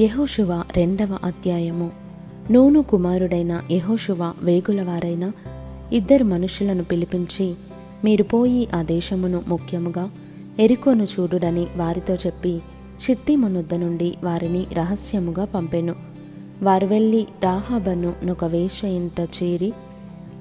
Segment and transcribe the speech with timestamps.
[0.00, 1.90] యహోశువ రెండవ అధ్యాయము.
[2.50, 5.32] నూను కుమారుడైన యహోశువ వేగులవారైన
[5.92, 7.54] ఇద్దరు మనుషులను పిలిపించి
[8.04, 10.10] మీరు పోయి ఆ దేశమును ముఖ్యముగా
[10.58, 12.60] ఎరుకోను చూడుడని వారితో చెప్పి
[13.02, 15.94] షిత్తీమునొద్ద నుండి వారిని రహస్యముగా పంపెను.
[16.62, 19.72] వారు వెళ్ళి రాహాబను నొక వేష ఇంట చేరి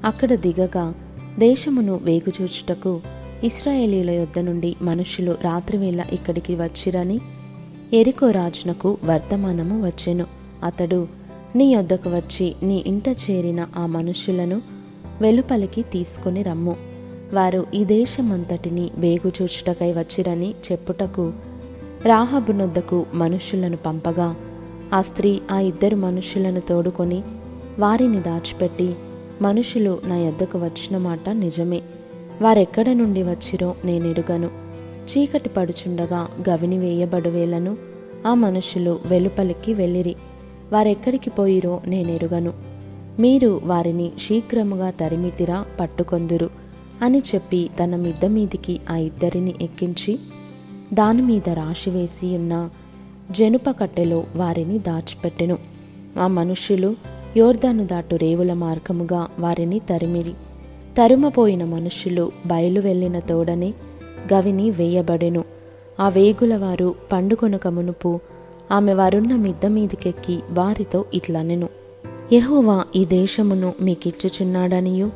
[0.06, 0.94] అక్కడ దిగగా
[1.40, 3.02] దేశమును వేగుచూచుటకు
[3.44, 7.20] ఇస్రాయేలీల యొద్ద నుండి మనుషులు రాత్రివేళ ఇక్కడికి వచ్చిరని
[7.94, 10.26] ఎరికో రాజునకు వర్తమానము వచ్చెను.
[10.64, 11.08] అతడు
[11.56, 14.62] నీ యొద్దకు వచ్చి నీ ఇంట చేరిన ఆ మనుషులను
[15.22, 16.76] వెలుపలికి తీసుకొని రమ్ము.
[17.34, 21.34] వారు ఈ దేశమంతటిని వేగుచూచుటకై వచ్చిరని చెప్పుటకు
[22.06, 24.36] రాహబునొద్దకు మనుషులను పంపగా
[24.94, 27.24] ఆ స్త్రీ ఆ ఇద్దరు మనుషులను తోడుకొని
[27.80, 28.96] వారిని దాచిపెట్టి
[29.42, 31.82] మనుషులు నా యొద్దకు వచ్చిన మాట నిజమే.
[32.42, 34.65] వారెక్కడ నుండి వచ్చిరో నేనెరుగను.
[35.06, 37.78] చీకటి పడుచుండగా గవిని వేయబడువేలను?
[38.28, 40.16] ఆ మనుషులు వెలుపలికి వెళ్ళిరి.
[40.72, 42.54] వారెక్కడికి పోయిరో నేనెరుగను.
[43.20, 46.50] మీరు వారిని శీఘ్రముగా తరిమితిరా పట్టుకొందురు
[47.02, 50.20] అని చెప్పి తన మిద్ద మీదికి ఆ ఇద్దరిని ఎక్కించి
[50.94, 52.70] దానిమీద రాశివేసి ఉన్న
[53.32, 55.58] జనుప కట్టెలో వారిని దాచిపెట్టెను.
[56.20, 56.96] ఆ మనుష్యులు
[57.38, 60.34] యోర్దాను దాటు రేవుల మార్గముగా వారిని తరిమిరి.
[60.98, 63.74] తరుమపోయిన మనుష్యులు బయలు వెళ్ళిన తోడనే
[64.34, 65.44] గవిని వేయబడెను.
[66.00, 68.20] ఆ వేగుల వారు పండుకొనక మునుపు
[68.72, 71.70] ఆమె వారున్న మిద్ద మీదికెక్కి వారితో ఇట్లనెను.
[72.34, 75.12] యహోవా ఈ దేశమును మీకిచ్చుచున్నాడనియు?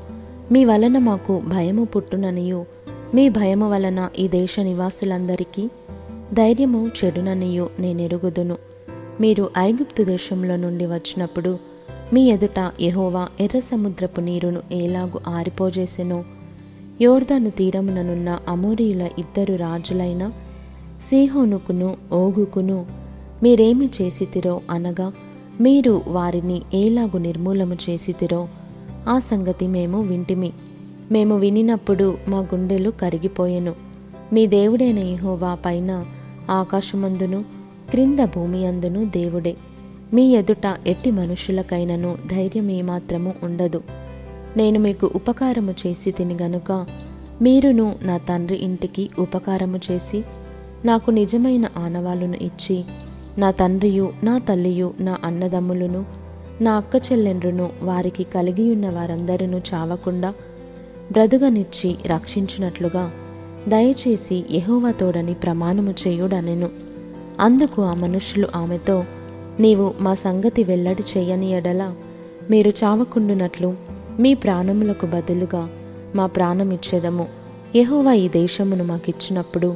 [0.51, 2.65] మీ వలన మాకు భయము పుట్టుననియు?
[3.13, 5.69] మీ భయము వలన ఈ దేశ నివాసులందరికీ
[6.33, 8.57] ధైర్యము చెడుననియు నేనెరుగుదును.
[9.21, 11.59] మీరు ఐగుప్తు దేశంలో నుండి వచ్చినప్పుడు
[12.13, 16.23] మీ ఎదుట యహోవా ఎర్ర సముద్రపు నీరును ఏలాగు ఆరిపోజేసెనో?
[17.01, 20.31] యోర్దాను తీరముననున్న అమోరీల ఇద్దరు రాజులైన
[21.01, 22.85] సీహోనుకును ఓగుకును
[23.43, 25.13] మీరేమి చేసితిరో అనగా
[25.61, 28.47] మీరు వారిని ఏలాగు నిర్మూలము చేసితిరో
[29.07, 30.51] ఆ సంగతి మేము వింటిమి.
[31.11, 33.73] మేము వినినప్పుడు మా గుండెలు కరిగిపోయెను.
[34.33, 36.05] మీ దేవుడైన ఇహోవా పైన
[36.49, 37.45] ఆకాశమందును
[37.89, 39.55] క్రింద భూమి అందును దేవుడే.
[40.13, 43.81] మీ ఎదుట ఎట్టి మనుషులకైనను ధైర్యం ఏమాత్రము ఉండదు.
[44.57, 46.85] నేను మీకు ఉపకారము చేసి తిని గనుక
[47.41, 50.23] మీరును నా తండ్రి ఇంటికి ఉపకారము చేసి
[50.85, 52.83] నాకు నిజమైన ఆనవాలును ఇచ్చి
[53.37, 56.05] నా తండ్రియు నా తల్లియు నా అన్నదమ్ములను
[56.61, 58.25] నా అక్క చెల్లెండ్రును వారికి
[58.61, 60.33] ఉన్న వారందరూ చావకుండా
[61.11, 63.11] బ్రదుగనిచ్చి రక్షించినట్లుగా
[63.67, 66.69] దయచేసి యహోవతోడని ప్రమాణము చేయుడనెను.
[67.39, 69.03] అందుకు ఆ మనుషులు ఆమెతో
[69.59, 71.95] నీవు మా సంగతి వెల్లడి చేయని ఎడల
[72.49, 73.88] మీరు చావకుండునట్లు
[74.19, 75.69] మీ ప్రాణములకు బదులుగా
[76.15, 77.27] మా ప్రాణమిచ్చేదము.
[77.75, 79.75] యహోవా ఈ దేశమును మాకిచ్చినప్పుడు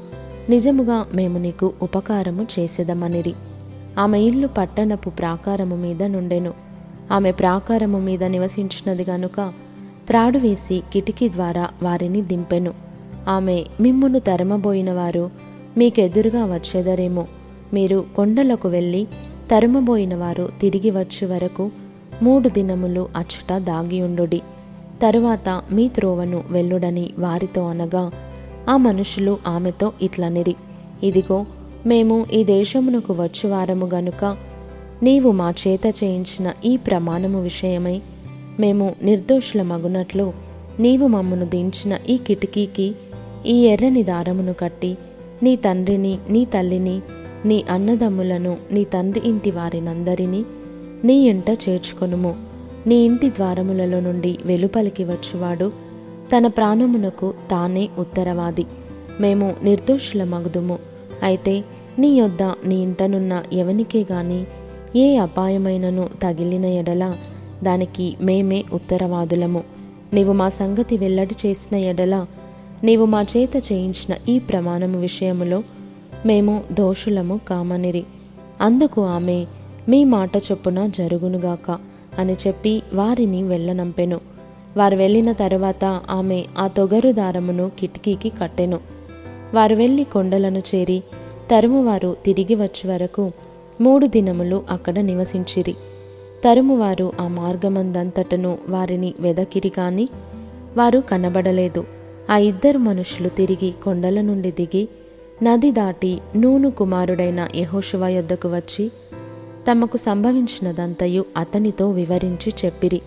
[0.49, 3.33] నిజముగా మేము నీకు ఉపకారము చేసేదమనిరి.
[3.99, 6.53] ఆమె ఇల్లు పట్టణపు ప్రాకారము మీద నుండెను.
[7.11, 9.53] ఆమె ప్రాకారము మీద నివసించినది గనుక
[10.07, 12.73] త్రాడు వేసి కిటికీ ద్వారా వారిని దింపెను.
[13.27, 15.31] ఆమె మిమ్మును తరమబోయిన వారు
[15.77, 17.27] మీకెదురుగా వచ్చేదరేమో.
[17.73, 19.07] మీరు కొండలకు వెళ్ళి
[19.51, 21.71] తరుమబోయిన వారు తిరిగి వచ్చే వరకు
[22.23, 24.41] మూడు దినములు అచ్చట దాగియుండుడి.
[25.01, 28.03] తరువాత మీ త్రోవను వెళ్ళుడని వారితో అనగా
[28.69, 30.55] ఆ మనుషులు ఆమెతో ఇట్లనిరి
[31.03, 31.39] ఇదిగో
[31.85, 34.23] మేము ఈ దేశమునకు వచ్చువారము గనుక
[35.03, 37.97] నీవు మా చేత చేయించిన ఈ ప్రమాణము విషయమై
[38.59, 40.25] మేము నిర్దోషుల మగునట్లు
[40.79, 42.87] నీవు మమ్మను దించిన ఈ కిటికీకి
[43.45, 44.91] ఈ ఎర్రని దారమును కట్టి
[45.43, 46.95] నీ తండ్రిని నీ తల్లిని
[47.45, 50.41] నీ అన్నదమ్ములను నీ తండ్రి ఇంటి వారినందరినీ
[51.03, 52.35] నీ ఇంట చేర్చుకొనుము.
[52.87, 55.71] నీ ఇంటి ద్వారములలో నుండి వెలుపలికి వచ్చువాడు.
[56.37, 58.65] తన ప్రాణమునకు తానే ఉత్తరవాది.
[59.19, 60.79] మేము నిర్దోషులమగుదుము.
[61.23, 61.63] అయితే
[61.99, 64.45] నీ యొద్ద నీ ఇంటనున్న ఎవనికే గాని
[64.95, 67.15] ఏ అపాయమైనను తగిలిన ఎడల
[67.63, 69.63] దానికి మేమే ఉత్తరవాదులము.
[70.13, 72.25] నీవు మా సంగతి వెల్లడి చేసిన ఎడల
[72.83, 75.63] నీవు మా చేత చేయించిన ఈ ప్రమాణము విషయములో
[76.25, 78.03] మేము దోషులము కామనిరి.
[78.61, 79.45] అందుకు ఆమె
[79.89, 81.77] మీ మాట చొప్పున జరుగునుగాక
[82.17, 84.19] అని చెప్పి వారిని వెళ్ళనంపెను.
[84.77, 88.79] వారు వెళ్ళిన తరువాత ఆమె ఆ తొగరు దారమును కిటికీకి కట్టెను.
[89.53, 91.03] వారు వెళ్ళి కొండలను చేరి
[91.51, 93.31] తరుమువారు తిరిగి వచ్చే వరకు
[93.81, 95.75] మూడు దినములు అక్కడ నివసించిరి.
[96.43, 100.07] తరుమువారు ఆ మార్గమందంతటను వారిని వెదకిరి కాని
[100.77, 101.85] వారు కనబడలేదు.
[102.29, 104.87] ఆ ఇద్దరు మనుషులు తిరిగి కొండల నుండి దిగి
[105.43, 108.91] నది దాటి నూను కుమారుడైన యహోశువ యొద్దకు వచ్చి
[109.71, 113.01] తమకు సంభవించినదంతయు అతనితో వివరించి చెప్పిరి.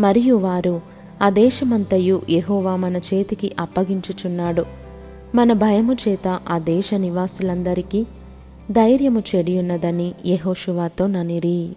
[0.00, 0.80] మరియు వారు
[1.22, 4.64] ఆ దేశమంతయు యహోవా మన చేతికి అప్పగించుచున్నాడు.
[5.34, 8.04] మన భయము చేత ఆ దేశ నివాసులందరికీ
[8.70, 11.68] ధైర్యము చెడియున్నదని యహోషువాతో ననిరి.